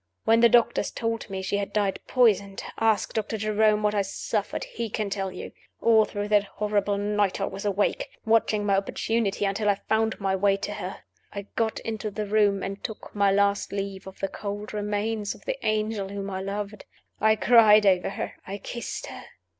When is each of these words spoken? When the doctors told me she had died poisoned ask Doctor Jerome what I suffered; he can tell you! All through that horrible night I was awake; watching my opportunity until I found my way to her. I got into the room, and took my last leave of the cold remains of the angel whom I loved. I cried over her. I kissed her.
When 0.23 0.39
the 0.39 0.49
doctors 0.49 0.89
told 0.89 1.29
me 1.29 1.43
she 1.43 1.57
had 1.57 1.73
died 1.73 1.99
poisoned 2.07 2.63
ask 2.79 3.13
Doctor 3.13 3.37
Jerome 3.37 3.83
what 3.83 3.93
I 3.93 4.01
suffered; 4.01 4.63
he 4.63 4.89
can 4.89 5.11
tell 5.11 5.31
you! 5.31 5.51
All 5.79 6.05
through 6.05 6.29
that 6.29 6.41
horrible 6.45 6.97
night 6.97 7.39
I 7.39 7.45
was 7.45 7.65
awake; 7.65 8.09
watching 8.25 8.65
my 8.65 8.77
opportunity 8.77 9.45
until 9.45 9.69
I 9.69 9.75
found 9.75 10.19
my 10.19 10.35
way 10.35 10.57
to 10.57 10.73
her. 10.73 11.01
I 11.31 11.43
got 11.55 11.77
into 11.81 12.09
the 12.09 12.25
room, 12.25 12.63
and 12.63 12.83
took 12.83 13.13
my 13.13 13.29
last 13.31 13.71
leave 13.71 14.07
of 14.07 14.19
the 14.21 14.27
cold 14.27 14.73
remains 14.73 15.35
of 15.35 15.45
the 15.45 15.63
angel 15.63 16.09
whom 16.09 16.31
I 16.31 16.41
loved. 16.41 16.83
I 17.19 17.35
cried 17.35 17.85
over 17.85 18.09
her. 18.09 18.33
I 18.47 18.57
kissed 18.57 19.05
her. 19.05 19.25